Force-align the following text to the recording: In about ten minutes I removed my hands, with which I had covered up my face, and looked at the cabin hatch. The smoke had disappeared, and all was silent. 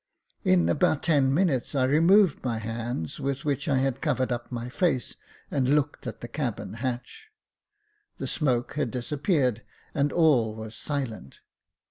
In 0.43 0.67
about 0.67 1.03
ten 1.03 1.31
minutes 1.31 1.75
I 1.75 1.83
removed 1.83 2.43
my 2.43 2.57
hands, 2.57 3.19
with 3.19 3.45
which 3.45 3.69
I 3.69 3.77
had 3.77 4.01
covered 4.01 4.31
up 4.31 4.51
my 4.51 4.67
face, 4.67 5.15
and 5.51 5.75
looked 5.75 6.07
at 6.07 6.21
the 6.21 6.27
cabin 6.27 6.73
hatch. 6.81 7.27
The 8.17 8.25
smoke 8.25 8.73
had 8.73 8.89
disappeared, 8.89 9.61
and 9.93 10.11
all 10.11 10.55
was 10.55 10.73
silent. 10.73 11.41